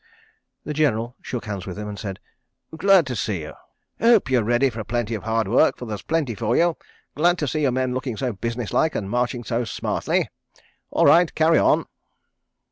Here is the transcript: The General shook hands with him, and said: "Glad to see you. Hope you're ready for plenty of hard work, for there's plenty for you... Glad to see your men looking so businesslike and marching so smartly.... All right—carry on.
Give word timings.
The 0.63 0.73
General 0.73 1.15
shook 1.21 1.45
hands 1.45 1.67
with 1.67 1.77
him, 1.77 1.87
and 1.87 1.99
said: 1.99 2.19
"Glad 2.75 3.05
to 3.05 3.15
see 3.15 3.41
you. 3.41 3.53
Hope 3.99 4.31
you're 4.31 4.41
ready 4.43 4.71
for 4.71 4.83
plenty 4.83 5.13
of 5.13 5.21
hard 5.21 5.47
work, 5.47 5.77
for 5.77 5.85
there's 5.85 6.01
plenty 6.01 6.33
for 6.33 6.57
you... 6.57 6.75
Glad 7.13 7.37
to 7.37 7.47
see 7.47 7.61
your 7.61 7.71
men 7.71 7.93
looking 7.93 8.17
so 8.17 8.33
businesslike 8.33 8.95
and 8.95 9.07
marching 9.11 9.43
so 9.43 9.63
smartly.... 9.63 10.27
All 10.89 11.05
right—carry 11.05 11.59
on. 11.59 11.85